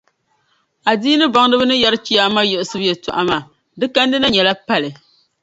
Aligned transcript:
Adiini 0.91 1.25
baŋdiba 1.33 1.65
ni 1.67 1.75
yɛri 1.83 1.97
chiyaama 2.05 2.41
yiɣisibu 2.49 2.85
yɛltɔɣa 2.87 3.21
maa, 3.29 3.47
di 3.79 3.85
kandi 3.95 4.15
na 4.17 4.27
nyɛla 4.33 4.53
pali. 4.67 4.89